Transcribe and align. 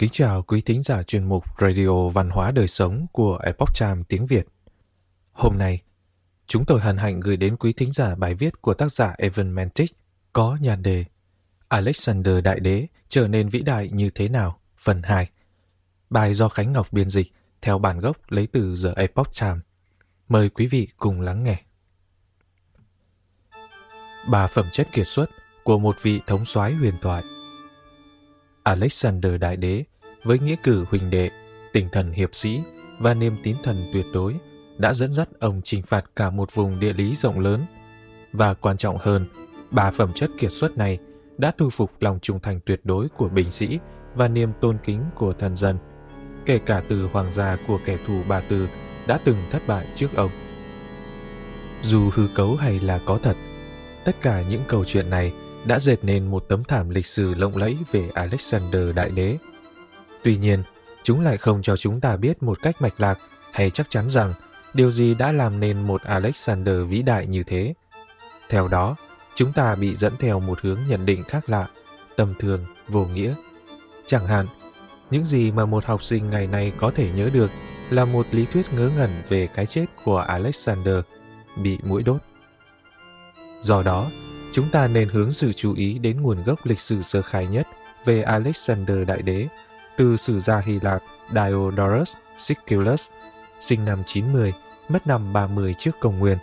Kính 0.00 0.10
chào 0.12 0.42
quý 0.42 0.60
thính 0.60 0.82
giả 0.82 1.02
chuyên 1.02 1.24
mục 1.24 1.44
Radio 1.58 2.08
Văn 2.08 2.30
hóa 2.30 2.50
Đời 2.50 2.68
Sống 2.68 3.06
của 3.12 3.38
Epoch 3.44 3.68
Time 3.80 4.02
tiếng 4.08 4.26
Việt. 4.26 4.46
Hôm 5.32 5.58
nay, 5.58 5.82
chúng 6.46 6.64
tôi 6.64 6.80
hân 6.80 6.96
hạnh 6.96 7.20
gửi 7.20 7.36
đến 7.36 7.56
quý 7.56 7.72
thính 7.72 7.92
giả 7.92 8.14
bài 8.14 8.34
viết 8.34 8.62
của 8.62 8.74
tác 8.74 8.92
giả 8.92 9.14
Evan 9.18 9.50
Mantic 9.50 9.90
có 10.32 10.58
nhan 10.60 10.82
đề 10.82 11.04
Alexander 11.68 12.44
Đại 12.44 12.60
Đế 12.60 12.86
trở 13.08 13.28
nên 13.28 13.48
vĩ 13.48 13.62
đại 13.62 13.88
như 13.92 14.10
thế 14.10 14.28
nào? 14.28 14.60
Phần 14.78 15.02
2. 15.02 15.30
Bài 16.10 16.34
do 16.34 16.48
Khánh 16.48 16.72
Ngọc 16.72 16.92
biên 16.92 17.10
dịch 17.10 17.32
theo 17.62 17.78
bản 17.78 18.00
gốc 18.00 18.16
lấy 18.28 18.46
từ 18.46 18.76
The 18.84 18.90
Epoch 18.96 19.30
Time. 19.40 19.58
Mời 20.28 20.48
quý 20.48 20.66
vị 20.66 20.88
cùng 20.96 21.20
lắng 21.20 21.44
nghe. 21.44 21.62
Ba 24.28 24.46
phẩm 24.46 24.66
chất 24.72 24.88
kiệt 24.92 25.08
xuất 25.08 25.30
của 25.64 25.78
một 25.78 25.96
vị 26.02 26.20
thống 26.26 26.44
soái 26.44 26.72
huyền 26.72 26.94
thoại 27.02 27.22
Alexander 28.62 29.40
Đại 29.40 29.56
Đế 29.56 29.84
với 30.22 30.38
nghĩa 30.38 30.56
cử 30.62 30.84
huỳnh 30.90 31.10
đệ, 31.10 31.30
tinh 31.72 31.88
thần 31.92 32.12
hiệp 32.12 32.34
sĩ 32.34 32.60
và 32.98 33.14
niềm 33.14 33.36
tín 33.42 33.56
thần 33.62 33.90
tuyệt 33.92 34.06
đối 34.12 34.34
đã 34.78 34.94
dẫn 34.94 35.12
dắt 35.12 35.28
ông 35.40 35.60
chinh 35.64 35.82
phạt 35.82 36.04
cả 36.16 36.30
một 36.30 36.54
vùng 36.54 36.80
địa 36.80 36.92
lý 36.92 37.14
rộng 37.14 37.40
lớn. 37.40 37.66
Và 38.32 38.54
quan 38.54 38.76
trọng 38.76 38.98
hơn, 38.98 39.26
ba 39.70 39.90
phẩm 39.90 40.12
chất 40.14 40.30
kiệt 40.38 40.52
xuất 40.52 40.78
này 40.78 40.98
đã 41.38 41.52
thu 41.58 41.70
phục 41.70 41.90
lòng 42.00 42.18
trung 42.22 42.40
thành 42.40 42.60
tuyệt 42.66 42.80
đối 42.84 43.08
của 43.08 43.28
binh 43.28 43.50
sĩ 43.50 43.78
và 44.14 44.28
niềm 44.28 44.52
tôn 44.60 44.78
kính 44.84 45.00
của 45.14 45.32
thần 45.32 45.56
dân, 45.56 45.76
kể 46.46 46.58
cả 46.58 46.82
từ 46.88 47.08
hoàng 47.12 47.32
gia 47.32 47.56
của 47.66 47.78
kẻ 47.84 47.98
thù 48.06 48.22
Ba 48.28 48.40
Tư 48.40 48.68
đã 49.06 49.18
từng 49.24 49.36
thất 49.50 49.62
bại 49.66 49.86
trước 49.94 50.08
ông. 50.14 50.30
Dù 51.82 52.10
hư 52.14 52.28
cấu 52.34 52.56
hay 52.56 52.80
là 52.80 53.00
có 53.06 53.18
thật, 53.22 53.36
tất 54.04 54.20
cả 54.20 54.42
những 54.42 54.62
câu 54.68 54.84
chuyện 54.84 55.10
này 55.10 55.32
đã 55.64 55.78
dệt 55.78 56.04
nên 56.04 56.26
một 56.26 56.44
tấm 56.48 56.64
thảm 56.64 56.90
lịch 56.90 57.06
sử 57.06 57.34
lộng 57.34 57.56
lẫy 57.56 57.76
về 57.92 58.08
Alexander 58.14 58.94
Đại 58.94 59.10
Đế. 59.10 59.36
Tuy 60.22 60.36
nhiên, 60.36 60.62
chúng 61.02 61.20
lại 61.20 61.36
không 61.36 61.62
cho 61.62 61.76
chúng 61.76 62.00
ta 62.00 62.16
biết 62.16 62.42
một 62.42 62.58
cách 62.62 62.82
mạch 62.82 63.00
lạc 63.00 63.18
hay 63.52 63.70
chắc 63.70 63.90
chắn 63.90 64.10
rằng 64.10 64.34
điều 64.74 64.92
gì 64.92 65.14
đã 65.14 65.32
làm 65.32 65.60
nên 65.60 65.82
một 65.82 66.02
Alexander 66.02 66.76
vĩ 66.88 67.02
đại 67.02 67.26
như 67.26 67.42
thế. 67.42 67.74
Theo 68.48 68.68
đó, 68.68 68.96
chúng 69.34 69.52
ta 69.52 69.74
bị 69.74 69.94
dẫn 69.94 70.12
theo 70.18 70.40
một 70.40 70.60
hướng 70.60 70.78
nhận 70.88 71.06
định 71.06 71.24
khác 71.24 71.48
lạ, 71.48 71.66
tầm 72.16 72.34
thường, 72.38 72.64
vô 72.88 73.04
nghĩa. 73.04 73.34
Chẳng 74.06 74.26
hạn, 74.26 74.46
những 75.10 75.26
gì 75.26 75.52
mà 75.52 75.66
một 75.66 75.84
học 75.84 76.02
sinh 76.02 76.30
ngày 76.30 76.46
nay 76.46 76.72
có 76.78 76.92
thể 76.96 77.10
nhớ 77.14 77.30
được 77.32 77.50
là 77.90 78.04
một 78.04 78.26
lý 78.30 78.46
thuyết 78.52 78.72
ngớ 78.72 78.90
ngẩn 78.96 79.10
về 79.28 79.48
cái 79.54 79.66
chết 79.66 79.86
của 80.04 80.18
Alexander 80.18 80.96
bị 81.56 81.78
mũi 81.82 82.02
đốt. 82.02 82.20
Do 83.62 83.82
đó, 83.82 84.10
chúng 84.52 84.70
ta 84.70 84.88
nên 84.88 85.08
hướng 85.08 85.32
sự 85.32 85.52
chú 85.52 85.74
ý 85.74 85.98
đến 85.98 86.20
nguồn 86.22 86.42
gốc 86.44 86.66
lịch 86.66 86.80
sử 86.80 87.02
sơ 87.02 87.22
khai 87.22 87.46
nhất 87.46 87.66
về 88.04 88.22
Alexander 88.22 89.08
Đại 89.08 89.22
Đế 89.22 89.46
từ 90.00 90.16
sử 90.16 90.40
gia 90.40 90.58
Hy 90.58 90.80
Lạp 90.80 91.02
Diodorus 91.30 92.16
Siculus, 92.38 93.10
sinh 93.60 93.84
năm 93.84 94.02
90, 94.06 94.52
mất 94.88 95.06
năm 95.06 95.32
30 95.32 95.74
trước 95.78 95.90
công 96.00 96.18
nguyên. 96.18 96.38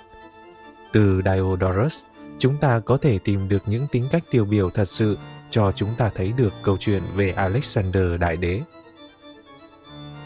Từ 0.92 1.22
Diodorus, 1.26 2.02
chúng 2.40 2.58
ta 2.58 2.80
có 2.80 2.98
thể 2.98 3.20
tìm 3.20 3.50
được 3.50 3.64
những 3.66 3.88
tính 3.88 4.08
cách 4.12 4.24
tiêu 4.32 4.46
biểu 4.46 4.70
thật 4.70 4.90
sự 4.90 5.18
cho 5.50 5.72
chúng 5.76 5.90
ta 5.98 6.10
thấy 6.16 6.32
được 6.32 6.54
câu 6.62 6.78
chuyện 6.80 7.04
về 7.16 7.32
Alexander 7.32 8.20
Đại 8.20 8.38
Đế. 8.38 8.62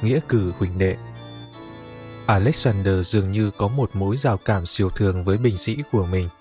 Nghĩa 0.01 0.19
cử 0.27 0.51
huỳnh 0.59 0.77
đệ 0.77 0.97
Alexander 2.25 3.07
dường 3.07 3.31
như 3.31 3.51
có 3.57 3.67
một 3.67 3.89
mối 3.93 4.17
giao 4.17 4.37
cảm 4.37 4.65
siêu 4.65 4.89
thường 4.89 5.23
với 5.23 5.37
binh 5.37 5.57
sĩ 5.57 5.77
của 5.91 6.05
mình– 6.05 6.29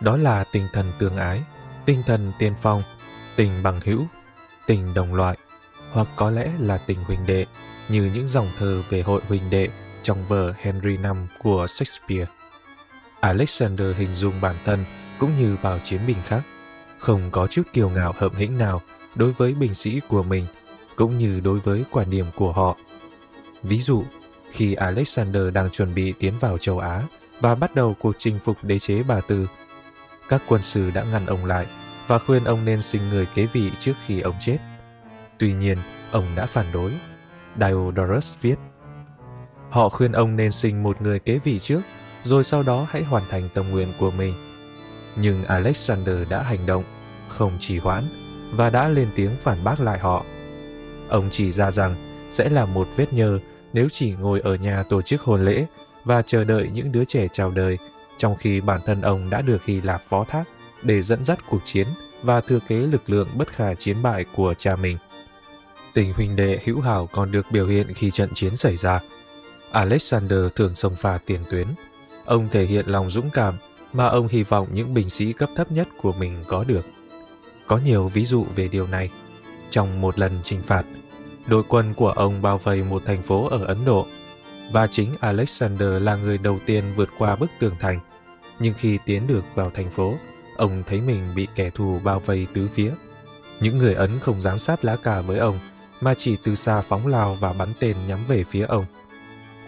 đó 0.00 0.16
là 0.16 0.44
tinh 0.44 0.68
thần 0.72 0.92
tương 0.98 1.16
ái, 1.16 1.42
tinh 1.84 2.02
thần 2.06 2.32
tiên 2.38 2.54
phong, 2.62 2.82
tình 3.36 3.62
bằng 3.62 3.80
hữu, 3.84 4.06
tình 4.66 4.94
đồng 4.94 5.14
loại, 5.14 5.36
hoặc 5.94 6.08
có 6.16 6.30
lẽ 6.30 6.50
là 6.58 6.78
tình 6.78 6.98
huynh 7.04 7.26
đệ, 7.26 7.46
như 7.88 8.10
những 8.14 8.28
dòng 8.28 8.48
thơ 8.58 8.82
về 8.88 9.02
hội 9.02 9.22
huynh 9.28 9.50
đệ 9.50 9.68
trong 10.02 10.24
vở 10.28 10.52
Henry 10.56 10.96
V 10.96 11.06
của 11.42 11.66
Shakespeare. 11.66 12.26
Alexander 13.20 13.96
hình 13.96 14.14
dung 14.14 14.40
bản 14.40 14.56
thân 14.64 14.84
cũng 15.18 15.30
như 15.40 15.56
bao 15.62 15.78
chiến 15.78 16.00
binh 16.06 16.16
khác, 16.26 16.42
không 16.98 17.30
có 17.30 17.46
chút 17.46 17.62
kiêu 17.72 17.88
ngạo 17.88 18.14
hợm 18.16 18.34
hĩnh 18.34 18.58
nào 18.58 18.80
đối 19.14 19.32
với 19.32 19.54
binh 19.54 19.74
sĩ 19.74 20.00
của 20.08 20.22
mình, 20.22 20.46
cũng 20.96 21.18
như 21.18 21.40
đối 21.40 21.58
với 21.58 21.84
quan 21.90 22.10
điểm 22.10 22.26
của 22.34 22.52
họ. 22.52 22.76
Ví 23.62 23.80
dụ, 23.80 24.04
khi 24.50 24.74
Alexander 24.74 25.42
đang 25.52 25.70
chuẩn 25.70 25.94
bị 25.94 26.12
tiến 26.18 26.38
vào 26.38 26.58
châu 26.58 26.78
Á 26.78 27.02
và 27.40 27.54
bắt 27.54 27.74
đầu 27.74 27.96
cuộc 28.00 28.14
chinh 28.18 28.38
phục 28.44 28.56
đế 28.62 28.78
chế 28.78 29.02
Bà 29.02 29.20
Tư, 29.20 29.48
các 30.28 30.42
quân 30.48 30.62
sư 30.62 30.90
đã 30.90 31.04
ngăn 31.04 31.26
ông 31.26 31.44
lại 31.44 31.66
và 32.06 32.18
khuyên 32.18 32.44
ông 32.44 32.64
nên 32.64 32.82
sinh 32.82 33.08
người 33.10 33.26
kế 33.34 33.46
vị 33.46 33.70
trước 33.80 33.94
khi 34.06 34.20
ông 34.20 34.34
chết. 34.40 34.58
Tuy 35.38 35.52
nhiên, 35.52 35.78
ông 36.12 36.24
đã 36.36 36.46
phản 36.46 36.66
đối. 36.72 36.92
Diodorus 37.60 38.34
viết, 38.40 38.56
Họ 39.70 39.88
khuyên 39.88 40.12
ông 40.12 40.36
nên 40.36 40.52
sinh 40.52 40.82
một 40.82 41.02
người 41.02 41.18
kế 41.18 41.38
vị 41.38 41.58
trước, 41.58 41.80
rồi 42.22 42.44
sau 42.44 42.62
đó 42.62 42.86
hãy 42.90 43.02
hoàn 43.02 43.22
thành 43.30 43.48
tâm 43.54 43.70
nguyện 43.70 43.92
của 43.98 44.10
mình. 44.10 44.34
Nhưng 45.16 45.44
Alexander 45.44 46.16
đã 46.28 46.42
hành 46.42 46.66
động, 46.66 46.84
không 47.28 47.52
trì 47.60 47.78
hoãn, 47.78 48.04
và 48.52 48.70
đã 48.70 48.88
lên 48.88 49.08
tiếng 49.16 49.30
phản 49.42 49.64
bác 49.64 49.80
lại 49.80 49.98
họ. 49.98 50.24
Ông 51.08 51.28
chỉ 51.30 51.52
ra 51.52 51.70
rằng 51.70 51.96
sẽ 52.30 52.48
là 52.48 52.64
một 52.64 52.88
vết 52.96 53.12
nhơ 53.12 53.38
nếu 53.72 53.88
chỉ 53.92 54.14
ngồi 54.20 54.40
ở 54.40 54.54
nhà 54.54 54.82
tổ 54.82 55.02
chức 55.02 55.22
hôn 55.22 55.44
lễ 55.44 55.66
và 56.04 56.22
chờ 56.22 56.44
đợi 56.44 56.70
những 56.72 56.92
đứa 56.92 57.04
trẻ 57.04 57.28
chào 57.32 57.50
đời 57.50 57.78
trong 58.16 58.36
khi 58.36 58.60
bản 58.60 58.80
thân 58.86 59.00
ông 59.00 59.30
đã 59.30 59.42
được 59.42 59.64
Hy 59.64 59.80
Lạp 59.80 60.02
phó 60.08 60.24
thác 60.24 60.44
để 60.82 61.02
dẫn 61.02 61.24
dắt 61.24 61.38
cuộc 61.48 61.60
chiến 61.64 61.86
và 62.22 62.40
thừa 62.40 62.58
kế 62.68 62.76
lực 62.76 63.10
lượng 63.10 63.28
bất 63.34 63.48
khả 63.48 63.74
chiến 63.74 64.02
bại 64.02 64.24
của 64.36 64.54
cha 64.58 64.76
mình. 64.76 64.98
Tình 65.94 66.12
huynh 66.12 66.36
đệ 66.36 66.58
hữu 66.64 66.80
hảo 66.80 67.08
còn 67.12 67.32
được 67.32 67.46
biểu 67.50 67.66
hiện 67.66 67.94
khi 67.94 68.10
trận 68.10 68.34
chiến 68.34 68.56
xảy 68.56 68.76
ra. 68.76 69.00
Alexander 69.72 70.38
thường 70.54 70.74
xông 70.74 70.96
pha 70.96 71.18
tiền 71.26 71.40
tuyến. 71.50 71.66
Ông 72.24 72.48
thể 72.50 72.64
hiện 72.64 72.86
lòng 72.86 73.10
dũng 73.10 73.30
cảm 73.30 73.54
mà 73.92 74.06
ông 74.06 74.28
hy 74.28 74.42
vọng 74.42 74.68
những 74.72 74.94
binh 74.94 75.10
sĩ 75.10 75.32
cấp 75.32 75.50
thấp 75.56 75.72
nhất 75.72 75.88
của 76.02 76.12
mình 76.12 76.44
có 76.48 76.64
được. 76.64 76.86
Có 77.66 77.76
nhiều 77.78 78.08
ví 78.08 78.24
dụ 78.24 78.44
về 78.56 78.68
điều 78.68 78.86
này. 78.86 79.10
Trong 79.70 80.00
một 80.00 80.18
lần 80.18 80.32
chinh 80.42 80.62
phạt, 80.62 80.84
đội 81.46 81.62
quân 81.68 81.94
của 81.94 82.10
ông 82.10 82.42
bao 82.42 82.58
vây 82.58 82.82
một 82.82 83.02
thành 83.06 83.22
phố 83.22 83.48
ở 83.48 83.64
Ấn 83.64 83.84
Độ 83.84 84.06
và 84.72 84.86
chính 84.86 85.08
Alexander 85.20 86.02
là 86.02 86.16
người 86.16 86.38
đầu 86.38 86.58
tiên 86.66 86.84
vượt 86.96 87.08
qua 87.18 87.36
bức 87.36 87.50
tường 87.58 87.74
thành. 87.80 88.00
Nhưng 88.58 88.74
khi 88.78 88.98
tiến 89.06 89.26
được 89.26 89.44
vào 89.54 89.70
thành 89.70 89.90
phố, 89.90 90.14
ông 90.56 90.82
thấy 90.88 91.00
mình 91.00 91.34
bị 91.34 91.46
kẻ 91.54 91.70
thù 91.70 92.00
bao 92.04 92.20
vây 92.20 92.46
tứ 92.54 92.68
phía. 92.74 92.92
Những 93.60 93.78
người 93.78 93.94
Ấn 93.94 94.10
không 94.20 94.42
dám 94.42 94.58
sát 94.58 94.84
lá 94.84 94.96
cà 94.96 95.20
với 95.20 95.38
ông, 95.38 95.58
mà 96.00 96.14
chỉ 96.14 96.36
từ 96.42 96.54
xa 96.54 96.80
phóng 96.80 97.06
lao 97.06 97.34
và 97.34 97.52
bắn 97.52 97.72
tên 97.80 97.96
nhắm 98.08 98.24
về 98.28 98.44
phía 98.44 98.64
ông. 98.64 98.84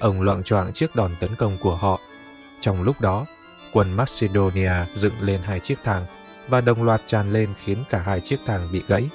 Ông 0.00 0.22
loạn 0.22 0.42
choạng 0.42 0.72
trước 0.72 0.96
đòn 0.96 1.10
tấn 1.20 1.34
công 1.34 1.58
của 1.58 1.76
họ. 1.76 2.00
Trong 2.60 2.82
lúc 2.82 3.00
đó, 3.00 3.26
quân 3.72 3.92
Macedonia 3.92 4.72
dựng 4.94 5.14
lên 5.20 5.40
hai 5.42 5.60
chiếc 5.60 5.78
thang 5.84 6.06
và 6.48 6.60
đồng 6.60 6.82
loạt 6.82 7.00
tràn 7.06 7.32
lên 7.32 7.54
khiến 7.64 7.78
cả 7.90 7.98
hai 7.98 8.20
chiếc 8.20 8.38
thang 8.46 8.68
bị 8.72 8.82
gãy. 8.88 9.08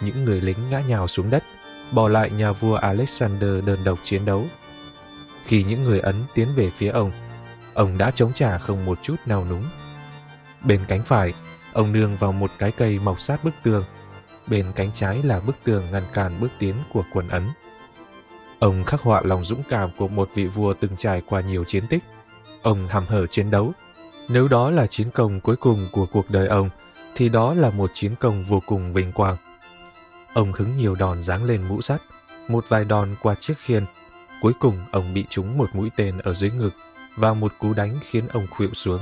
Những 0.00 0.24
người 0.24 0.40
lính 0.40 0.70
ngã 0.70 0.80
nhào 0.80 1.06
xuống 1.08 1.30
đất, 1.30 1.44
bỏ 1.92 2.08
lại 2.08 2.30
nhà 2.30 2.52
vua 2.52 2.74
Alexander 2.74 3.64
đơn 3.64 3.78
độc 3.84 3.98
chiến 4.04 4.24
đấu 4.24 4.46
khi 5.46 5.64
những 5.64 5.84
người 5.84 6.00
Ấn 6.00 6.14
tiến 6.34 6.48
về 6.56 6.70
phía 6.70 6.88
ông, 6.88 7.12
ông 7.74 7.98
đã 7.98 8.10
chống 8.10 8.32
trả 8.32 8.58
không 8.58 8.84
một 8.84 8.98
chút 9.02 9.16
nào 9.26 9.46
núng. 9.50 9.64
Bên 10.64 10.80
cánh 10.88 11.02
phải, 11.02 11.34
ông 11.72 11.92
nương 11.92 12.16
vào 12.16 12.32
một 12.32 12.50
cái 12.58 12.72
cây 12.72 12.98
mọc 12.98 13.20
sát 13.20 13.44
bức 13.44 13.54
tường. 13.62 13.84
Bên 14.46 14.72
cánh 14.76 14.90
trái 14.94 15.22
là 15.22 15.40
bức 15.40 15.56
tường 15.64 15.84
ngăn 15.92 16.02
cản 16.12 16.32
bước 16.40 16.48
tiến 16.58 16.74
của 16.92 17.04
quân 17.12 17.28
Ấn. 17.28 17.42
Ông 18.58 18.84
khắc 18.84 19.00
họa 19.00 19.22
lòng 19.24 19.44
dũng 19.44 19.62
cảm 19.68 19.90
của 19.96 20.08
một 20.08 20.30
vị 20.34 20.46
vua 20.46 20.74
từng 20.74 20.96
trải 20.96 21.22
qua 21.26 21.40
nhiều 21.40 21.64
chiến 21.64 21.86
tích. 21.86 22.02
Ông 22.62 22.88
hàm 22.88 23.06
hở 23.06 23.26
chiến 23.26 23.50
đấu. 23.50 23.72
Nếu 24.28 24.48
đó 24.48 24.70
là 24.70 24.86
chiến 24.86 25.10
công 25.10 25.40
cuối 25.40 25.56
cùng 25.56 25.88
của 25.92 26.06
cuộc 26.06 26.30
đời 26.30 26.48
ông, 26.48 26.70
thì 27.14 27.28
đó 27.28 27.54
là 27.54 27.70
một 27.70 27.90
chiến 27.94 28.14
công 28.20 28.44
vô 28.44 28.62
cùng 28.66 28.92
vinh 28.92 29.12
quang. 29.12 29.36
Ông 30.34 30.52
hứng 30.52 30.76
nhiều 30.76 30.94
đòn 30.94 31.22
giáng 31.22 31.44
lên 31.44 31.62
mũ 31.68 31.80
sắt, 31.80 32.02
một 32.48 32.64
vài 32.68 32.84
đòn 32.84 33.16
qua 33.22 33.34
chiếc 33.34 33.58
khiên 33.58 33.84
Cuối 34.40 34.52
cùng 34.60 34.86
ông 34.92 35.14
bị 35.14 35.24
trúng 35.30 35.58
một 35.58 35.74
mũi 35.74 35.90
tên 35.96 36.18
ở 36.18 36.34
dưới 36.34 36.50
ngực 36.50 36.70
và 37.16 37.34
một 37.34 37.52
cú 37.58 37.72
đánh 37.72 37.98
khiến 38.10 38.28
ông 38.32 38.46
khuỵu 38.50 38.74
xuống. 38.74 39.00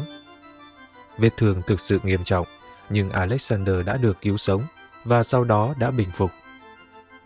Vết 1.18 1.30
thương 1.36 1.62
thực 1.66 1.80
sự 1.80 2.00
nghiêm 2.02 2.24
trọng, 2.24 2.46
nhưng 2.90 3.10
Alexander 3.10 3.86
đã 3.86 3.96
được 3.96 4.20
cứu 4.20 4.36
sống 4.36 4.62
và 5.04 5.22
sau 5.22 5.44
đó 5.44 5.74
đã 5.78 5.90
bình 5.90 6.08
phục. 6.14 6.30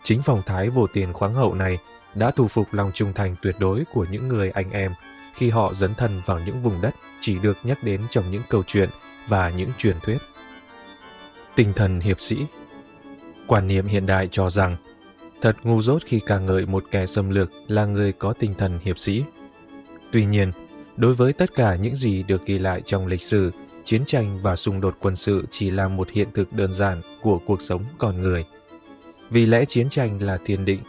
Chính 0.03 0.21
phong 0.21 0.41
thái 0.45 0.69
vô 0.69 0.87
tiền 0.93 1.13
khoáng 1.13 1.33
hậu 1.33 1.53
này 1.53 1.77
đã 2.15 2.31
thu 2.31 2.47
phục 2.47 2.73
lòng 2.73 2.91
trung 2.93 3.13
thành 3.13 3.35
tuyệt 3.41 3.55
đối 3.59 3.83
của 3.93 4.05
những 4.11 4.27
người 4.27 4.51
anh 4.51 4.71
em 4.71 4.91
khi 5.33 5.49
họ 5.49 5.73
dấn 5.73 5.95
thân 5.95 6.21
vào 6.25 6.39
những 6.45 6.61
vùng 6.63 6.81
đất 6.81 6.95
chỉ 7.19 7.39
được 7.39 7.57
nhắc 7.63 7.83
đến 7.83 8.01
trong 8.09 8.31
những 8.31 8.41
câu 8.49 8.63
chuyện 8.67 8.89
và 9.27 9.49
những 9.49 9.69
truyền 9.77 9.95
thuyết. 10.01 10.17
Tinh 11.55 11.73
thần 11.75 11.99
hiệp 11.99 12.21
sĩ 12.21 12.37
Quan 13.47 13.67
niệm 13.67 13.87
hiện 13.87 14.05
đại 14.05 14.27
cho 14.31 14.49
rằng 14.49 14.77
Thật 15.41 15.55
ngu 15.63 15.81
dốt 15.81 16.01
khi 16.05 16.19
ca 16.25 16.39
ngợi 16.39 16.65
một 16.65 16.83
kẻ 16.91 17.07
xâm 17.07 17.29
lược 17.29 17.51
là 17.67 17.85
người 17.85 18.11
có 18.11 18.33
tinh 18.33 18.53
thần 18.57 18.79
hiệp 18.83 18.99
sĩ. 18.99 19.23
Tuy 20.11 20.25
nhiên, 20.25 20.51
đối 20.97 21.13
với 21.13 21.33
tất 21.33 21.55
cả 21.55 21.75
những 21.75 21.95
gì 21.95 22.23
được 22.23 22.45
ghi 22.45 22.59
lại 22.59 22.81
trong 22.85 23.07
lịch 23.07 23.21
sử, 23.21 23.51
chiến 23.89 24.05
tranh 24.05 24.39
và 24.41 24.55
xung 24.55 24.81
đột 24.81 24.97
quân 24.99 25.15
sự 25.15 25.45
chỉ 25.49 25.71
là 25.71 25.87
một 25.87 26.09
hiện 26.09 26.27
thực 26.33 26.53
đơn 26.53 26.73
giản 26.73 27.01
của 27.21 27.39
cuộc 27.45 27.61
sống 27.61 27.83
con 27.97 28.21
người. 28.21 28.45
vì 29.29 29.45
lẽ 29.45 29.65
chiến 29.65 29.89
tranh 29.89 30.21
là 30.21 30.37
thiên 30.45 30.65
định. 30.65 30.79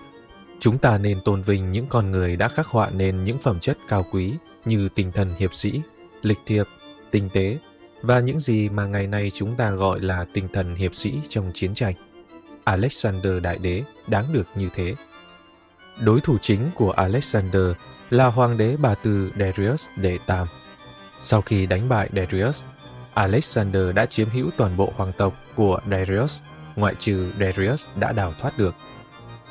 Chúng 0.61 0.79
ta 0.79 0.99
nên 0.99 1.20
tôn 1.25 1.43
vinh 1.43 1.73
những 1.73 1.87
con 1.88 2.11
người 2.11 2.37
đã 2.37 2.49
khắc 2.49 2.67
họa 2.67 2.91
nên 2.91 3.25
những 3.25 3.38
phẩm 3.38 3.61
chất 3.61 3.79
cao 3.88 4.06
quý 4.12 4.32
như 4.64 4.88
tinh 4.94 5.12
thần 5.12 5.35
hiệp 5.38 5.55
sĩ, 5.55 5.81
lịch 6.23 6.38
thiệp, 6.47 6.64
tinh 7.11 7.29
tế 7.32 7.58
và 8.02 8.20
những 8.20 8.41
gì 8.41 8.69
mà 8.69 8.87
ngày 8.87 9.06
nay 9.06 9.31
chúng 9.35 9.56
ta 9.56 9.70
gọi 9.70 10.00
là 10.00 10.26
tinh 10.35 10.49
thần 10.52 10.75
hiệp 10.75 10.94
sĩ 10.94 11.14
trong 11.29 11.50
chiến 11.55 11.75
tranh. 11.75 11.94
Alexander 12.64 13.43
Đại 13.43 13.58
Đế 13.58 13.82
đáng 14.06 14.32
được 14.32 14.47
như 14.55 14.69
thế. 14.75 14.94
Đối 16.05 16.20
thủ 16.20 16.38
chính 16.43 16.70
của 16.75 16.91
Alexander 16.91 17.67
là 18.11 18.26
hoàng 18.26 18.58
đế 18.58 18.76
bà 18.76 18.94
Tư 18.94 19.32
Darius 19.38 19.88
đệ 19.97 20.19
Tam. 20.26 20.47
Sau 21.23 21.43
khi 21.43 21.67
đánh 21.67 21.88
bại 21.88 22.08
Darius, 22.12 22.64
Alexander 23.15 23.95
đã 23.95 24.07
chiếm 24.07 24.29
hữu 24.31 24.51
toàn 24.57 24.77
bộ 24.77 24.93
hoàng 24.97 25.12
tộc 25.12 25.35
của 25.55 25.81
Darius, 25.91 26.41
ngoại 26.77 26.95
trừ 26.99 27.33
Darius 27.41 27.87
đã 27.97 28.12
đào 28.12 28.33
thoát 28.41 28.59
được. 28.59 28.75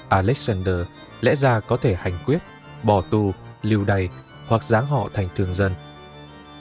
Alexander 0.10 0.76
lẽ 1.22 1.36
ra 1.36 1.60
có 1.60 1.78
thể 1.78 1.96
hành 1.96 2.18
quyết, 2.26 2.40
bỏ 2.84 3.02
tù, 3.02 3.32
lưu 3.62 3.86
đày 3.86 4.10
hoặc 4.48 4.64
giáng 4.64 4.86
họ 4.86 5.10
thành 5.14 5.30
thường 5.36 5.54
dân. 5.54 5.72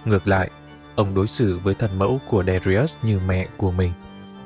Ngược 0.04 0.28
lại, 0.28 0.50
ông 0.96 1.14
đối 1.14 1.28
xử 1.28 1.58
với 1.58 1.74
thần 1.74 1.98
mẫu 1.98 2.20
của 2.28 2.44
Darius 2.46 2.96
như 3.02 3.20
mẹ 3.26 3.46
của 3.56 3.70
mình 3.70 3.92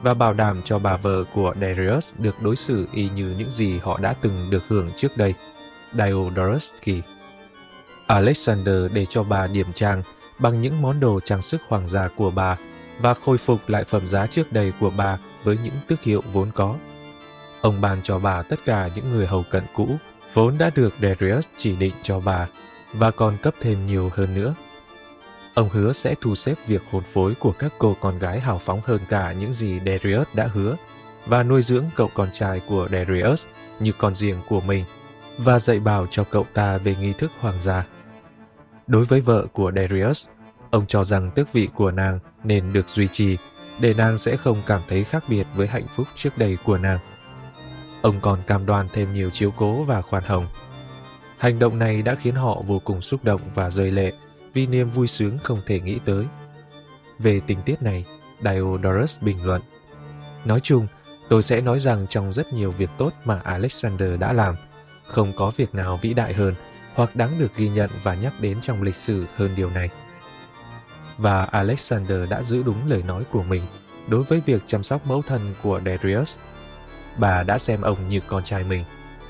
và 0.03 0.15
bảo 0.15 0.35
đảm 0.35 0.63
cho 0.65 0.79
bà 0.79 0.97
vợ 0.97 1.25
của 1.35 1.55
Darius 1.61 2.13
được 2.19 2.43
đối 2.43 2.57
xử 2.57 2.87
y 2.93 3.09
như 3.09 3.35
những 3.39 3.51
gì 3.51 3.79
họ 3.79 3.99
đã 3.99 4.15
từng 4.21 4.51
được 4.51 4.63
hưởng 4.69 4.91
trước 4.97 5.17
đây, 5.17 5.35
Diodorus 5.93 6.71
Kỳ. 6.83 7.03
Alexander 8.07 8.93
để 8.93 9.07
cho 9.07 9.23
bà 9.23 9.47
điểm 9.47 9.67
trang 9.75 10.03
bằng 10.38 10.61
những 10.61 10.82
món 10.82 11.00
đồ 11.00 11.20
trang 11.20 11.43
sức 11.43 11.61
hoàng 11.69 11.88
gia 11.88 12.08
của 12.08 12.31
bà 12.31 12.56
và 13.00 13.14
khôi 13.14 13.38
phục 13.38 13.61
lại 13.69 13.84
phẩm 13.84 14.08
giá 14.08 14.26
trước 14.26 14.52
đây 14.52 14.73
của 14.81 14.90
bà 14.96 15.19
với 15.44 15.58
những 15.64 15.75
tước 15.88 16.02
hiệu 16.02 16.23
vốn 16.32 16.50
có. 16.55 16.76
Ông 17.61 17.81
ban 17.81 18.02
cho 18.02 18.19
bà 18.19 18.43
tất 18.43 18.61
cả 18.64 18.88
những 18.94 19.12
người 19.12 19.26
hầu 19.26 19.44
cận 19.50 19.62
cũ, 19.75 19.96
vốn 20.34 20.58
đã 20.58 20.70
được 20.75 20.94
Darius 21.02 21.46
chỉ 21.56 21.76
định 21.76 21.94
cho 22.02 22.20
bà 22.20 22.49
và 22.93 23.11
còn 23.11 23.37
cấp 23.43 23.55
thêm 23.61 23.87
nhiều 23.87 24.11
hơn 24.14 24.34
nữa. 24.34 24.55
Ông 25.55 25.69
hứa 25.69 25.93
sẽ 25.93 26.14
thu 26.20 26.34
xếp 26.34 26.55
việc 26.67 26.82
hôn 26.90 27.02
phối 27.02 27.34
của 27.34 27.52
các 27.58 27.73
cô 27.79 27.96
con 28.00 28.19
gái 28.19 28.40
hào 28.40 28.58
phóng 28.58 28.81
hơn 28.84 29.00
cả 29.08 29.32
những 29.32 29.52
gì 29.52 29.81
Darius 29.87 30.26
đã 30.34 30.49
hứa 30.52 30.76
và 31.26 31.43
nuôi 31.43 31.62
dưỡng 31.62 31.84
cậu 31.96 32.11
con 32.14 32.29
trai 32.32 32.61
của 32.69 32.88
Darius 32.93 33.44
như 33.81 33.93
con 33.99 34.14
riêng 34.14 34.40
của 34.49 34.61
mình 34.61 34.84
và 35.38 35.58
dạy 35.58 35.81
bảo 35.81 36.06
cho 36.11 36.25
cậu 36.25 36.46
ta 36.55 36.79
về 36.79 36.96
nghi 37.00 37.12
thức 37.12 37.32
hoàng 37.40 37.61
gia. 37.61 37.84
Đối 38.93 39.05
với 39.05 39.21
vợ 39.21 39.47
của 39.53 39.73
Darius, 39.77 40.27
ông 40.71 40.87
cho 40.87 41.05
rằng 41.05 41.31
tước 41.31 41.53
vị 41.53 41.69
của 41.75 41.91
nàng 41.91 42.19
nên 42.44 42.73
được 42.73 42.89
duy 42.89 43.09
trì 43.09 43.37
để 43.81 43.94
nàng 43.94 44.19
sẽ 44.19 44.37
không 44.37 44.62
cảm 44.67 44.81
thấy 44.89 45.05
khác 45.05 45.25
biệt 45.29 45.47
với 45.55 45.67
hạnh 45.67 45.87
phúc 45.94 46.06
trước 46.15 46.39
đây 46.39 46.59
của 46.65 46.79
nàng. 46.79 46.99
Ông 48.03 48.15
còn 48.23 48.39
cam 48.47 48.67
đoan 48.67 48.87
thêm 48.93 49.15
nhiều 49.15 49.31
chiếu 49.31 49.53
cố 49.56 49.83
và 49.83 50.03
khoan 50.03 50.25
hồng. 50.25 50.47
Hành 51.39 51.59
động 51.59 51.79
này 51.79 52.03
đã 52.03 52.15
khiến 52.15 52.35
họ 52.35 52.62
vô 52.67 52.79
cùng 52.79 53.03
xúc 53.03 53.25
động 53.25 53.41
và 53.55 53.71
rơi 53.71 53.91
lệ 53.91 54.12
vì 54.55 54.67
niềm 54.67 54.91
vui 54.91 55.06
sướng 55.06 55.39
không 55.43 55.61
thể 55.67 55.81
nghĩ 55.81 55.99
tới. 56.05 56.27
Về 57.19 57.41
tình 57.47 57.62
tiết 57.62 57.83
này, 57.83 58.05
Diodorus 58.44 59.21
bình 59.23 59.44
luận. 59.44 59.62
Nói 60.44 60.61
chung, 60.62 60.87
tôi 61.29 61.43
sẽ 61.43 61.61
nói 61.61 61.81
rằng 61.81 62.06
trong 62.09 62.33
rất 62.33 62.53
nhiều 62.53 62.71
việc 62.71 62.91
tốt 62.99 63.12
mà 63.25 63.41
Alexander 63.44 64.21
đã 64.21 64.33
làm, 64.33 64.55
không 65.06 65.33
có 65.37 65.53
việc 65.56 65.75
nào 65.75 65.99
vĩ 66.03 66.15
đại 66.15 66.35
hơn 66.35 66.55
hoặc 66.94 67.17
đáng 67.17 67.39
được 67.39 67.56
ghi 67.56 67.69
nhận 67.69 67.91
và 68.03 68.15
nhắc 68.15 68.33
đến 68.41 68.61
trong 68.61 68.83
lịch 68.83 68.97
sử 68.97 69.27
hơn 69.37 69.55
điều 69.56 69.71
này. 69.71 69.91
Và 71.19 71.44
Alexander 71.44 72.31
đã 72.31 72.43
giữ 72.43 72.62
đúng 72.62 72.89
lời 72.89 73.03
nói 73.03 73.25
của 73.33 73.43
mình 73.43 73.62
đối 74.09 74.23
với 74.23 74.41
việc 74.47 74.62
chăm 74.67 74.83
sóc 74.83 75.06
mẫu 75.06 75.23
thân 75.23 75.55
của 75.62 75.81
Darius. 75.85 76.37
Bà 77.19 77.43
đã 77.43 77.59
xem 77.59 77.83
ông 77.83 78.09
như 78.09 78.21
con 78.27 78.43
trai 78.43 78.65
mình, 78.65 78.85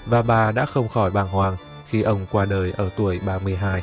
và 0.07 0.23
bà 0.23 0.53
đã 0.53 0.67
không 0.67 0.89
khỏi 0.89 1.11
bàng 1.11 1.29
hoàng 1.29 1.57
khi 1.89 2.03
ông 2.03 2.27
qua 2.33 2.45
đời 2.45 2.73
ở 2.77 2.91
tuổi 2.97 3.21
32. 3.27 3.83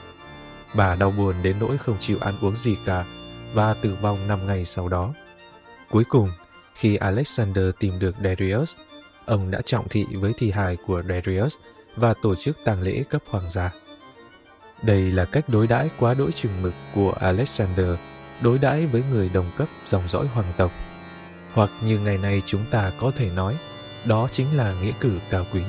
Bà 0.74 0.96
đau 0.96 1.12
buồn 1.12 1.36
đến 1.44 1.56
nỗi 1.60 1.78
không 1.78 1.98
chịu 2.00 2.18
ăn 2.22 2.36
uống 2.42 2.56
gì 2.56 2.78
cả 2.86 3.06
và 3.54 3.74
tử 3.74 3.98
vong 4.02 4.28
5 4.28 4.48
ngày 4.48 4.66
sau 4.66 4.88
đó. 4.88 5.14
Cuối 5.90 6.04
cùng, 6.10 6.31
khi 6.76 6.96
Alexander 6.96 7.66
tìm 7.80 8.00
được 8.00 8.16
Darius, 8.24 8.78
ông 9.26 9.52
đã 9.52 9.62
trọng 9.66 9.90
thị 9.90 10.06
với 10.14 10.34
thi 10.38 10.52
hài 10.52 10.78
của 10.88 11.04
Darius 11.10 11.58
và 11.96 12.14
tổ 12.22 12.36
chức 12.36 12.58
tang 12.66 12.82
lễ 12.82 13.04
cấp 13.10 13.22
hoàng 13.30 13.50
gia. 13.50 13.72
Đây 14.84 15.12
là 15.12 15.26
cách 15.26 15.46
đối 15.48 15.68
đãi 15.68 15.90
quá 16.00 16.14
đỗi 16.14 16.32
chừng 16.32 16.62
mực 16.62 16.74
của 16.96 17.12
Alexander 17.12 17.96
đối 18.42 18.58
đãi 18.58 18.86
với 18.86 19.04
người 19.12 19.30
đồng 19.34 19.52
cấp 19.58 19.68
dòng 19.88 20.08
dõi 20.08 20.28
hoàng 20.28 20.54
tộc. 20.58 20.72
Hoặc 21.54 21.70
như 21.84 22.00
ngày 22.00 22.18
nay 22.18 22.42
chúng 22.46 22.66
ta 22.72 22.92
có 23.00 23.12
thể 23.18 23.30
nói, 23.30 23.58
đó 24.06 24.28
chính 24.32 24.58
là 24.58 24.74
nghĩa 24.82 24.94
cử 25.00 25.20
cao 25.30 25.46
quý. 25.54 25.62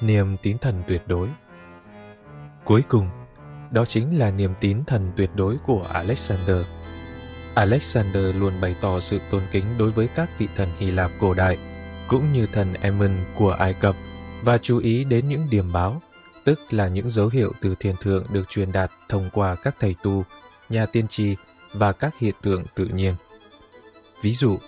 Niềm 0.00 0.36
tín 0.42 0.58
thần 0.58 0.82
tuyệt 0.88 1.02
đối 1.06 1.28
Cuối 2.64 2.82
cùng, 2.88 3.08
đó 3.70 3.84
chính 3.84 4.18
là 4.18 4.30
niềm 4.30 4.54
tín 4.60 4.84
thần 4.84 5.12
tuyệt 5.16 5.30
đối 5.34 5.56
của 5.66 5.86
Alexander. 5.92 6.66
Alexander 7.54 8.36
luôn 8.36 8.52
bày 8.60 8.76
tỏ 8.80 9.00
sự 9.00 9.20
tôn 9.30 9.42
kính 9.52 9.64
đối 9.78 9.90
với 9.90 10.08
các 10.14 10.28
vị 10.38 10.48
thần 10.56 10.68
Hy 10.78 10.90
Lạp 10.90 11.10
cổ 11.20 11.34
đại, 11.34 11.58
cũng 12.08 12.32
như 12.32 12.46
thần 12.52 12.74
Ammon 12.74 13.16
của 13.34 13.50
Ai 13.50 13.74
Cập 13.74 13.96
và 14.42 14.58
chú 14.58 14.78
ý 14.78 15.04
đến 15.04 15.28
những 15.28 15.50
điểm 15.50 15.72
báo, 15.72 16.02
tức 16.44 16.60
là 16.70 16.88
những 16.88 17.10
dấu 17.10 17.28
hiệu 17.28 17.52
từ 17.60 17.74
thiên 17.80 17.94
thượng 18.00 18.26
được 18.32 18.50
truyền 18.50 18.72
đạt 18.72 18.90
thông 19.08 19.30
qua 19.32 19.54
các 19.54 19.76
thầy 19.80 19.94
tu, 20.02 20.24
nhà 20.68 20.86
tiên 20.86 21.08
tri 21.08 21.36
và 21.72 21.92
các 21.92 22.14
hiện 22.18 22.34
tượng 22.42 22.64
tự 22.74 22.84
nhiên. 22.84 23.14
Ví 24.22 24.34
dụ, 24.34 24.58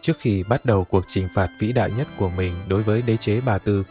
trước 0.00 0.16
khi 0.18 0.42
bắt 0.42 0.64
đầu 0.64 0.84
cuộc 0.84 1.04
trừng 1.08 1.28
phạt 1.34 1.48
vĩ 1.58 1.72
đại 1.72 1.90
nhất 1.90 2.08
của 2.18 2.30
mình 2.30 2.54
đối 2.68 2.82
với 2.82 3.02
đế 3.02 3.16
chế 3.16 3.40
Ba 3.40 3.58
Tư, 3.58 3.84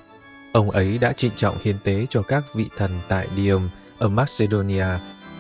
ông 0.54 0.72
ấy 0.72 0.98
đã 0.98 1.14
trịnh 1.14 1.32
trọng 1.36 1.58
hiến 1.62 1.76
tế 1.84 2.06
cho 2.10 2.22
các 2.22 2.44
vị 2.56 2.66
thần 2.78 2.92
tại 3.08 3.28
Diom 3.36 3.70
ở 3.98 4.10
Macedonia 4.10 4.86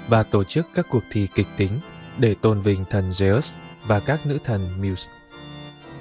và 0.07 0.23
tổ 0.23 0.43
chức 0.43 0.65
các 0.75 0.85
cuộc 0.89 1.03
thi 1.11 1.27
kịch 1.35 1.47
tính 1.57 1.79
để 2.17 2.35
tôn 2.41 2.61
vinh 2.61 2.85
thần 2.85 3.09
Zeus 3.09 3.55
và 3.87 3.99
các 3.99 4.25
nữ 4.25 4.37
thần 4.43 4.81
Muse. 4.81 5.11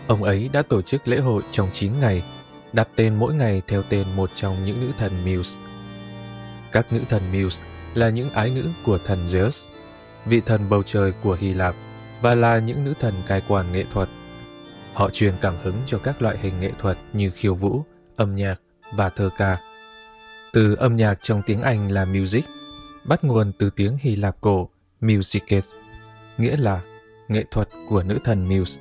Ông 0.07 0.23
ấy 0.23 0.51
đã 0.53 0.63
tổ 0.63 0.83
chức 0.83 1.09
lễ 1.09 1.19
hội 1.19 1.43
trong 1.51 1.69
9 1.73 2.01
ngày, 2.01 2.23
đặt 2.73 2.89
tên 2.97 3.15
mỗi 3.15 3.35
ngày 3.35 3.63
theo 3.69 3.83
tên 3.89 4.07
một 4.17 4.31
trong 4.35 4.65
những 4.65 4.81
nữ 4.81 4.93
thần 4.99 5.13
Muse. 5.25 5.61
Các 6.73 6.93
nữ 6.93 7.01
thần 7.09 7.23
Muse 7.33 7.63
là 7.95 8.11
những 8.11 8.31
ái 8.31 8.51
nữ 8.51 8.69
của 8.85 8.99
thần 8.99 9.27
Zeus, 9.27 9.71
vị 10.27 10.41
thần 10.47 10.71
bầu 10.71 10.83
trời 10.83 11.13
của 11.23 11.37
Hy 11.41 11.55
Lạp 11.55 11.75
và 12.21 12.35
là 12.35 12.59
những 12.59 12.85
nữ 12.85 12.95
thần 13.01 13.15
cai 13.27 13.43
quản 13.49 13.73
nghệ 13.73 13.85
thuật. 13.93 14.09
Họ 14.95 15.11
truyền 15.11 15.35
cảm 15.41 15.57
hứng 15.63 15.77
cho 15.87 15.99
các 15.99 16.23
loại 16.23 16.39
hình 16.39 16.61
nghệ 16.61 16.71
thuật 16.79 16.99
như 17.13 17.31
khiêu 17.31 17.55
vũ, 17.55 17.85
âm 18.17 18.37
nhạc 18.37 18.61
và 18.95 19.11
thơ 19.11 19.31
ca. 19.39 19.59
Từ 20.53 20.75
âm 20.75 20.97
nhạc 20.97 21.19
trong 21.23 21.43
tiếng 21.47 21.63
Anh 21.63 21.91
là 21.91 22.05
music, 22.05 22.45
bắt 23.05 23.25
nguồn 23.25 23.53
từ 23.59 23.71
tiếng 23.71 23.97
Hy 24.01 24.17
Lạp 24.17 24.41
cổ 24.41 24.69
musices, 25.01 25.71
nghĩa 26.39 26.57
là 26.57 26.81
nghệ 27.29 27.45
thuật 27.51 27.69
của 27.89 28.03
nữ 28.03 28.19
thần 28.25 28.49
Muse. 28.49 28.81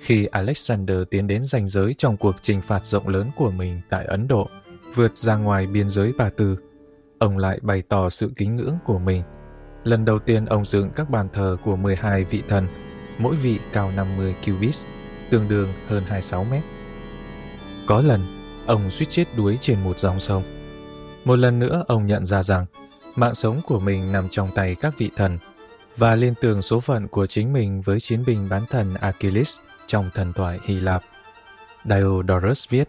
Khi 0.00 0.24
Alexander 0.24 0.98
tiến 1.10 1.26
đến 1.26 1.44
ranh 1.44 1.68
giới 1.68 1.94
trong 1.98 2.16
cuộc 2.16 2.36
trừng 2.42 2.62
phạt 2.62 2.84
rộng 2.84 3.08
lớn 3.08 3.30
của 3.36 3.50
mình 3.50 3.80
tại 3.90 4.04
Ấn 4.04 4.28
Độ, 4.28 4.48
vượt 4.94 5.16
ra 5.16 5.36
ngoài 5.36 5.66
biên 5.66 5.88
giới 5.88 6.12
Ba 6.12 6.30
Tư, 6.30 6.56
ông 7.18 7.38
lại 7.38 7.58
bày 7.62 7.82
tỏ 7.82 8.10
sự 8.10 8.30
kính 8.36 8.56
ngưỡng 8.56 8.78
của 8.84 8.98
mình. 8.98 9.22
Lần 9.84 10.04
đầu 10.04 10.18
tiên 10.18 10.46
ông 10.46 10.64
dựng 10.64 10.90
các 10.96 11.10
bàn 11.10 11.28
thờ 11.32 11.56
của 11.64 11.76
12 11.76 12.24
vị 12.24 12.42
thần, 12.48 12.66
mỗi 13.18 13.36
vị 13.36 13.58
cao 13.72 13.90
50 13.96 14.34
cubits, 14.46 14.82
tương 15.30 15.48
đương 15.48 15.68
hơn 15.88 16.02
26 16.06 16.44
mét. 16.44 16.62
Có 17.86 18.02
lần, 18.02 18.20
ông 18.66 18.90
suýt 18.90 19.06
chết 19.08 19.24
đuối 19.36 19.58
trên 19.60 19.84
một 19.84 19.98
dòng 19.98 20.20
sông. 20.20 20.42
Một 21.24 21.36
lần 21.36 21.58
nữa 21.58 21.84
ông 21.88 22.06
nhận 22.06 22.26
ra 22.26 22.42
rằng 22.42 22.66
mạng 23.16 23.34
sống 23.34 23.60
của 23.66 23.80
mình 23.80 24.12
nằm 24.12 24.28
trong 24.28 24.50
tay 24.54 24.74
các 24.74 24.98
vị 24.98 25.10
thần 25.16 25.38
và 25.96 26.14
liên 26.14 26.34
tưởng 26.40 26.62
số 26.62 26.80
phận 26.80 27.08
của 27.08 27.26
chính 27.26 27.52
mình 27.52 27.80
với 27.80 28.00
chiến 28.00 28.24
binh 28.26 28.48
bán 28.48 28.66
thần 28.70 28.94
Achilles 28.94 29.58
trong 29.88 30.10
thần 30.14 30.32
thoại 30.32 30.58
Hy 30.64 30.80
Lạp. 30.80 31.02
Diodorus 31.84 32.68
viết, 32.68 32.88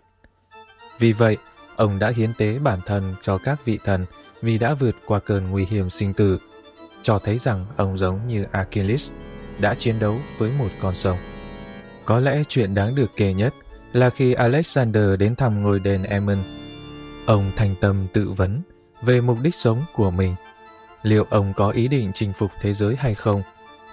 Vì 0.99 1.13
vậy, 1.13 1.37
ông 1.75 1.99
đã 1.99 2.09
hiến 2.09 2.33
tế 2.37 2.59
bản 2.59 2.79
thân 2.85 3.15
cho 3.21 3.37
các 3.37 3.65
vị 3.65 3.79
thần 3.83 4.05
vì 4.41 4.57
đã 4.57 4.73
vượt 4.73 4.95
qua 5.05 5.19
cơn 5.19 5.49
nguy 5.49 5.65
hiểm 5.65 5.89
sinh 5.89 6.13
tử, 6.13 6.39
cho 7.01 7.19
thấy 7.19 7.37
rằng 7.37 7.65
ông 7.77 7.97
giống 7.97 8.27
như 8.27 8.45
Achilles 8.51 9.11
đã 9.59 9.75
chiến 9.75 9.99
đấu 9.99 10.17
với 10.37 10.51
một 10.59 10.69
con 10.81 10.95
sông. 10.95 11.17
Có 12.05 12.19
lẽ 12.19 12.43
chuyện 12.47 12.75
đáng 12.75 12.95
được 12.95 13.11
kể 13.15 13.33
nhất 13.33 13.53
là 13.93 14.09
khi 14.09 14.33
Alexander 14.33 15.19
đến 15.19 15.35
thăm 15.35 15.63
ngôi 15.63 15.79
đền 15.79 16.03
Ammon 16.03 16.43
Ông 17.25 17.51
thành 17.55 17.75
tâm 17.81 18.07
tự 18.13 18.29
vấn 18.29 18.61
về 19.01 19.21
mục 19.21 19.37
đích 19.41 19.55
sống 19.55 19.83
của 19.93 20.11
mình. 20.11 20.35
Liệu 21.03 21.25
ông 21.29 21.53
có 21.55 21.69
ý 21.69 21.87
định 21.87 22.11
chinh 22.13 22.33
phục 22.37 22.51
thế 22.61 22.73
giới 22.73 22.95
hay 22.95 23.15
không? 23.15 23.41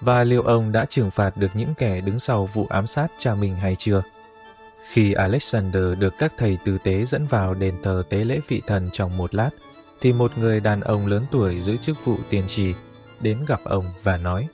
Và 0.00 0.24
liệu 0.24 0.42
ông 0.42 0.72
đã 0.72 0.84
trừng 0.84 1.10
phạt 1.10 1.36
được 1.36 1.50
những 1.54 1.74
kẻ 1.74 2.00
đứng 2.00 2.18
sau 2.18 2.46
vụ 2.46 2.66
ám 2.70 2.86
sát 2.86 3.08
cha 3.18 3.34
mình 3.34 3.56
hay 3.56 3.76
chưa? 3.78 4.02
Khi 4.90 5.12
Alexander 5.12 5.98
được 5.98 6.14
các 6.18 6.32
thầy 6.36 6.58
tư 6.64 6.78
tế 6.84 7.04
dẫn 7.04 7.26
vào 7.26 7.54
đền 7.54 7.82
thờ 7.82 8.02
tế 8.08 8.24
lễ 8.24 8.40
vị 8.48 8.62
thần 8.66 8.90
trong 8.92 9.16
một 9.16 9.34
lát, 9.34 9.50
thì 10.00 10.12
một 10.12 10.38
người 10.38 10.60
đàn 10.60 10.80
ông 10.80 11.06
lớn 11.06 11.26
tuổi 11.30 11.60
giữ 11.60 11.76
chức 11.76 12.04
vụ 12.04 12.16
tiên 12.30 12.44
tri 12.46 12.74
đến 13.20 13.44
gặp 13.48 13.60
ông 13.64 13.92
và 14.02 14.16
nói 14.16 14.48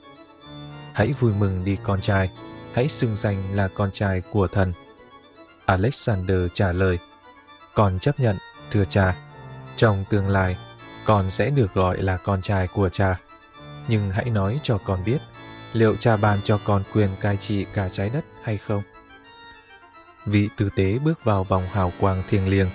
Hãy 0.93 1.13
vui 1.19 1.33
mừng 1.33 1.65
đi 1.65 1.77
con 1.83 2.01
trai, 2.01 2.29
hãy 2.73 2.87
xưng 2.87 3.15
danh 3.15 3.55
là 3.55 3.67
con 3.67 3.91
trai 3.91 4.21
của 4.21 4.47
thần. 4.47 4.73
Alexander 5.65 6.39
trả 6.53 6.71
lời, 6.71 6.99
con 7.73 7.99
chấp 7.99 8.19
nhận, 8.19 8.37
thưa 8.71 8.85
cha. 8.85 9.15
Trong 9.75 10.05
tương 10.09 10.29
lai, 10.29 10.57
con 11.05 11.29
sẽ 11.29 11.49
được 11.49 11.73
gọi 11.73 12.01
là 12.01 12.17
con 12.17 12.41
trai 12.41 12.67
của 12.67 12.89
cha. 12.89 13.19
Nhưng 13.87 14.11
hãy 14.11 14.29
nói 14.29 14.59
cho 14.63 14.77
con 14.85 15.03
biết, 15.05 15.17
liệu 15.73 15.95
cha 15.95 16.17
ban 16.17 16.39
cho 16.43 16.59
con 16.65 16.83
quyền 16.93 17.09
cai 17.21 17.37
trị 17.37 17.65
cả 17.73 17.89
trái 17.89 18.09
đất 18.13 18.25
hay 18.43 18.57
không? 18.57 18.81
Vị 20.25 20.49
tử 20.57 20.69
tế 20.75 20.99
bước 20.99 21.23
vào 21.23 21.43
vòng 21.43 21.63
hào 21.71 21.91
quang 21.99 22.23
thiêng 22.29 22.47
liêng. 22.47 22.69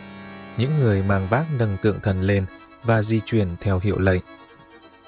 Những 0.57 0.71
người 0.81 1.03
mang 1.03 1.29
vác 1.31 1.47
nâng 1.59 1.77
tượng 1.83 2.01
thần 2.01 2.23
lên 2.23 2.47
và 2.83 3.03
di 3.03 3.21
chuyển 3.27 3.49
theo 3.61 3.79
hiệu 3.79 3.99
lệnh. 3.99 4.21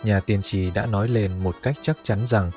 Nhà 0.05 0.21
tiên 0.21 0.43
tri 0.43 0.71
đã 0.71 0.87
nói 0.87 1.09
lên 1.09 1.39
một 1.39 1.57
cách 1.63 1.77
chắc 1.83 1.97
chắn 2.03 2.27
rằng 2.27 2.51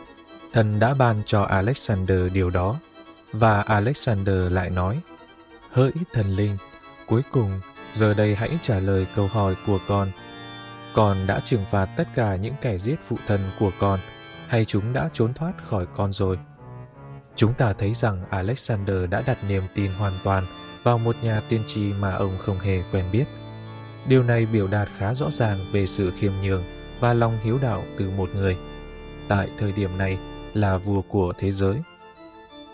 thần 0.54 0.80
đã 0.80 0.94
ban 0.94 1.22
cho 1.26 1.44
Alexander 1.44 2.32
điều 2.34 2.50
đó. 2.50 2.80
Và 3.32 3.62
Alexander 3.62 4.52
lại 4.52 4.70
nói, 4.70 5.00
hỡi 5.72 5.92
thần 6.14 6.36
linh, 6.36 6.58
cuối 7.08 7.22
cùng 7.32 7.62
giờ 7.94 8.14
đây 8.14 8.36
hãy 8.36 8.50
trả 8.62 8.80
lời 8.80 9.08
câu 9.16 9.28
hỏi 9.28 9.56
của 9.68 9.80
con. 9.88 10.12
Con 10.94 11.28
đã 11.28 11.42
trừng 11.46 11.66
phạt 11.72 11.86
tất 11.98 12.08
cả 12.16 12.36
những 12.36 12.54
kẻ 12.62 12.78
giết 12.78 12.96
phụ 13.08 13.18
thân 13.28 13.42
của 13.60 13.72
con, 13.80 14.00
hay 14.48 14.66
chúng 14.66 14.94
đã 14.94 15.10
trốn 15.14 15.34
thoát 15.34 15.54
khỏi 15.70 15.86
con 15.96 16.14
rồi? 16.14 16.40
Chúng 17.36 17.54
ta 17.54 17.74
thấy 17.74 17.94
rằng 17.94 18.26
Alexander 18.30 19.10
đã 19.10 19.24
đặt 19.28 19.38
niềm 19.48 19.64
tin 19.76 19.92
hoàn 19.92 20.14
toàn 20.24 20.44
vào 20.84 20.98
một 20.98 21.16
nhà 21.22 21.42
tiên 21.50 21.64
tri 21.68 21.94
mà 21.94 22.14
ông 22.14 22.38
không 22.40 22.60
hề 22.60 22.84
quen 22.92 23.06
biết. 23.12 23.26
Điều 24.08 24.24
này 24.24 24.46
biểu 24.46 24.68
đạt 24.68 24.88
khá 24.98 25.14
rõ 25.14 25.32
ràng 25.32 25.66
về 25.72 25.88
sự 25.88 26.12
khiêm 26.18 26.32
nhường 26.44 26.64
và 27.00 27.14
lòng 27.14 27.38
hiếu 27.44 27.60
đạo 27.62 27.84
từ 27.98 28.10
một 28.10 28.30
người. 28.36 28.58
Tại 29.28 29.50
thời 29.58 29.72
điểm 29.72 29.98
này 29.98 30.18
là 30.54 30.78
vua 30.78 31.02
của 31.02 31.34
thế 31.38 31.52
giới. 31.52 31.76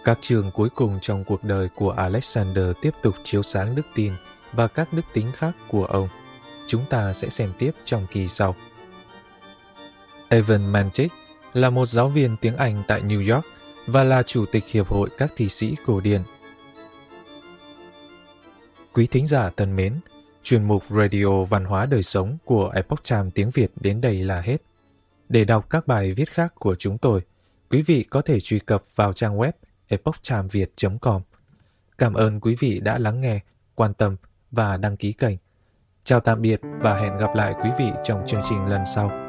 Các 0.03 0.17
trường 0.21 0.51
cuối 0.51 0.69
cùng 0.75 0.99
trong 1.01 1.23
cuộc 1.23 1.43
đời 1.43 1.69
của 1.75 1.91
Alexander 1.91 2.65
tiếp 2.81 2.93
tục 3.01 3.15
chiếu 3.23 3.43
sáng 3.43 3.75
đức 3.75 3.85
tin 3.95 4.13
và 4.53 4.67
các 4.67 4.93
đức 4.93 5.05
tính 5.13 5.31
khác 5.33 5.51
của 5.67 5.85
ông. 5.85 6.07
Chúng 6.67 6.85
ta 6.89 7.13
sẽ 7.13 7.29
xem 7.29 7.53
tiếp 7.59 7.71
trong 7.85 8.05
kỳ 8.11 8.27
sau. 8.27 8.55
Evan 10.29 10.71
Mantic 10.71 11.11
là 11.53 11.69
một 11.69 11.85
giáo 11.85 12.09
viên 12.09 12.35
tiếng 12.41 12.57
Anh 12.57 12.83
tại 12.87 13.01
New 13.01 13.33
York 13.33 13.45
và 13.87 14.03
là 14.03 14.23
chủ 14.23 14.45
tịch 14.51 14.63
Hiệp 14.67 14.87
hội 14.87 15.09
các 15.17 15.31
thi 15.35 15.49
sĩ 15.49 15.75
cổ 15.85 15.99
điển. 16.01 16.21
Quý 18.93 19.07
thính 19.07 19.25
giả 19.25 19.49
thân 19.57 19.75
mến, 19.75 19.99
chuyên 20.43 20.63
mục 20.63 20.83
Radio 20.89 21.43
Văn 21.43 21.65
hóa 21.65 21.85
Đời 21.85 22.03
Sống 22.03 22.37
của 22.45 22.69
Epoch 22.69 23.03
Times 23.09 23.33
tiếng 23.35 23.49
Việt 23.51 23.71
đến 23.75 24.01
đây 24.01 24.23
là 24.23 24.41
hết. 24.41 24.57
Để 25.29 25.45
đọc 25.45 25.69
các 25.69 25.87
bài 25.87 26.13
viết 26.13 26.29
khác 26.29 26.53
của 26.55 26.75
chúng 26.75 26.97
tôi, 26.97 27.21
quý 27.69 27.81
vị 27.81 28.05
có 28.09 28.21
thể 28.21 28.39
truy 28.39 28.59
cập 28.59 28.83
vào 28.95 29.13
trang 29.13 29.37
web 29.37 29.51
epochtimeviet.com. 29.87 31.21
Cảm 31.97 32.13
ơn 32.13 32.39
quý 32.39 32.55
vị 32.59 32.79
đã 32.79 32.97
lắng 32.97 33.21
nghe, 33.21 33.39
quan 33.75 33.93
tâm 33.93 34.15
và 34.51 34.77
đăng 34.77 34.97
ký 34.97 35.13
kênh. 35.13 35.35
Chào 36.03 36.19
tạm 36.19 36.41
biệt 36.41 36.61
và 36.79 36.99
hẹn 36.99 37.17
gặp 37.17 37.35
lại 37.35 37.53
quý 37.63 37.69
vị 37.79 37.91
trong 38.03 38.23
chương 38.27 38.41
trình 38.49 38.65
lần 38.65 38.81
sau. 38.95 39.28